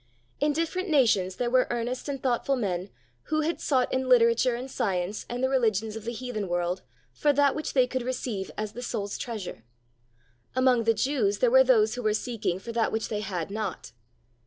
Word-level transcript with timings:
In 0.39 0.51
different 0.53 0.89
nations 0.89 1.35
there 1.35 1.51
were 1.51 1.67
earnest 1.69 2.09
and 2.09 2.19
thoughtful 2.19 2.55
men 2.55 2.89
who 3.25 3.41
had 3.41 3.61
sought 3.61 3.93
in 3.93 4.09
literature 4.09 4.55
and 4.55 4.71
science 4.71 5.27
and 5.29 5.43
the 5.43 5.47
religions 5.47 5.95
of 5.95 6.05
the 6.05 6.11
heathen 6.11 6.47
world 6.47 6.81
for 7.13 7.31
that 7.31 7.53
which 7.53 7.73
they 7.73 7.85
could 7.85 8.01
receive 8.01 8.49
as 8.57 8.71
the 8.71 8.81
soul's 8.81 9.15
treasure. 9.15 9.63
Among 10.55 10.85
the 10.85 10.95
Jews 10.95 11.37
there 11.37 11.51
were 11.51 11.63
those 11.63 11.93
who 11.93 12.01
were 12.01 12.15
seeking 12.15 12.57
for 12.57 12.71
that 12.71 12.91
which 12.91 13.09
they 13.09 13.19
had 13.19 13.51
not. 13.51 13.91